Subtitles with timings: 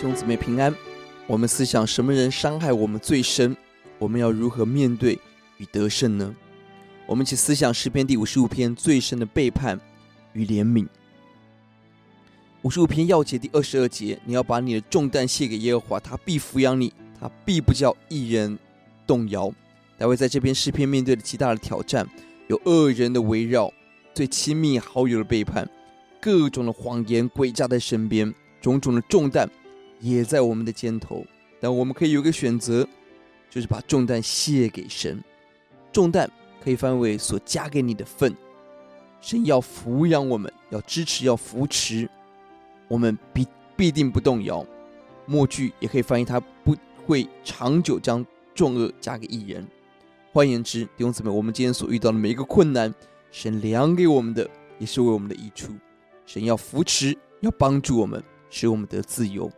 [0.00, 0.74] 兄姊妹平安。
[1.26, 3.54] 我们思想什么人伤害我们最深？
[3.98, 5.18] 我们要如何面对
[5.58, 6.34] 与得胜呢？
[7.04, 9.78] 我们一起思想诗篇第五十五篇最深的背叛
[10.32, 10.86] 与怜悯。
[12.62, 18.58] 五十五篇要节第二十二节：你要把你的重担卸给耶和华，他必抚养你，他必不叫一人
[19.06, 19.52] 动摇。
[19.98, 22.08] 大卫在这篇诗篇面对了极大的挑战，
[22.48, 23.70] 有恶人的围绕，
[24.14, 25.68] 最亲密好友的背叛，
[26.22, 28.32] 各种的谎言诡诈在身边。
[28.62, 29.48] 种种的重担
[30.00, 31.24] 也在我们的肩头，
[31.60, 32.88] 但我们可以有个选择，
[33.48, 35.22] 就是把重担卸给神。
[35.92, 36.30] 重担
[36.62, 38.34] 可以翻为所加给你的份。
[39.20, 42.08] 神要抚养我们，要支持，要扶持
[42.88, 43.46] 我们，必
[43.76, 44.64] 必定不动摇。
[45.26, 46.74] 末句也可以翻译，他不
[47.06, 48.24] 会长久将
[48.54, 49.66] 重轭加给一人。
[50.32, 52.94] 换言之，弟兄姊妹，我们今天所遇到的每一个困难，
[53.30, 55.72] 神量给我们的也是为我们的益处。
[56.24, 58.22] 神要扶持，要帮助我们。
[58.52, 59.48] 使我们得自由。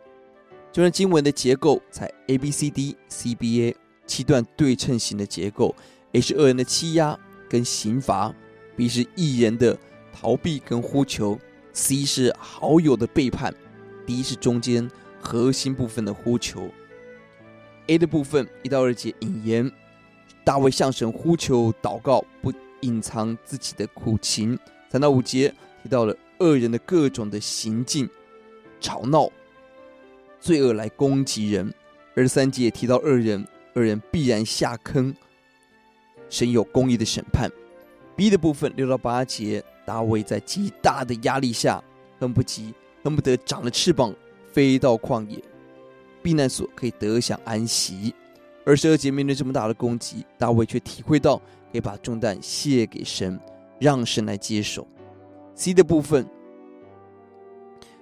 [0.73, 3.75] 就像经文的结构，在 A B C D C B A
[4.07, 5.73] 七段对称型的结构
[6.13, 8.33] ，A 是恶人的欺压跟刑罚
[8.75, 9.77] ，B 是异人的
[10.11, 11.39] 逃避跟呼求
[11.73, 13.53] ，C 是好友的背叛
[14.07, 14.89] ，D 是中间
[15.21, 16.67] 核心部分的呼求。
[17.85, 19.71] A 的部分一到二节引言，
[20.43, 24.57] 大卫向神呼求祷告，不隐藏自己的苦情。
[24.89, 28.09] 三到五节提到了恶人的各种的行径。
[28.79, 29.29] 吵闹、
[30.43, 31.73] 罪恶来攻击人。
[32.17, 35.15] 二十三节也提到恶人，恶人必然下坑，
[36.27, 37.49] 神有公义的审判。
[38.17, 41.81] B 的部分六到八节，大卫在极大的压力下，
[42.19, 44.13] 恨不及恨不得长了翅膀
[44.51, 45.41] 飞到旷野
[46.21, 48.13] 避难所，可以得享安息。
[48.65, 51.37] 二十二节面对这么大的攻击，大卫却体会到
[51.71, 53.39] 可以把重担卸给神，
[53.79, 54.85] 让神来接手。
[55.55, 56.27] C 的部分。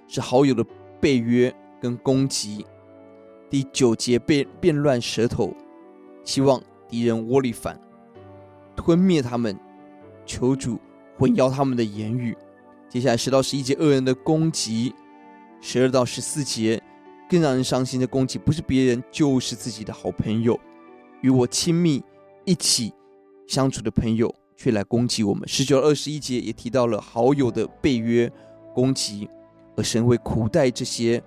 [0.08, 0.62] 是好友的
[1.00, 2.64] 背约跟攻击。
[3.50, 5.52] 第九节被变乱舌头，
[6.24, 7.76] 希望敌人窝里反，
[8.76, 9.58] 吞灭他们，
[10.24, 10.78] 求主
[11.18, 12.36] 混淆他们的言语。
[12.88, 14.94] 接下来十到十一节恶人的攻击，
[15.60, 16.80] 十二到十四节
[17.28, 20.56] 更让人伤心的攻击，不是别人，就是自己的好朋友，
[21.20, 22.00] 与我亲密
[22.44, 22.94] 一起
[23.48, 25.48] 相处的朋友，却来攻击我们。
[25.48, 28.30] 十九二十一节也提到了好友的背约
[28.72, 29.28] 攻击。
[29.74, 31.22] 而神会苦待这些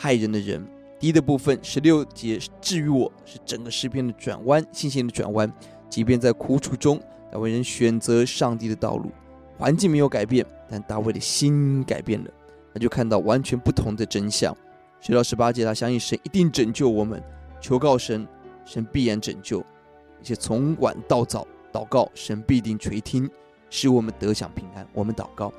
[0.00, 0.66] 害人的人。
[0.98, 5.52] 第一的部分，十六节治愈我，是整个诗篇的转弯，信心的转弯。
[5.90, 6.98] 即便在苦楚中，
[7.30, 9.10] 大卫仍选择上帝的道路。
[9.58, 12.30] 环境没有改变，但大卫的心改变了，
[12.72, 14.56] 他就看到完全不同的真相。
[15.02, 17.22] 十到十八节，他相信神一定拯救我们，
[17.60, 18.26] 求告神，
[18.64, 19.60] 神必然拯救。
[19.60, 23.28] 而且从晚到早祷告，神必定垂听，
[23.68, 24.86] 使我们得享平安。
[24.94, 25.52] 我们祷告，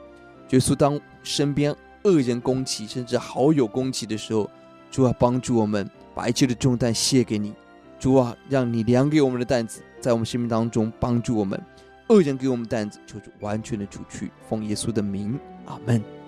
[0.49, 1.75] 耶稣，当身边。
[2.03, 4.49] 恶人攻击，甚至好友攻击的时候，
[4.89, 7.53] 主啊，帮助我们把一切的重担卸给你。
[7.99, 11.61] 主啊，让你量给我们的担子，在我们生命当中帮助我们。
[12.09, 14.31] 恶人给我们担子，就是完全的除去。
[14.49, 16.20] 奉耶稣的名，阿门。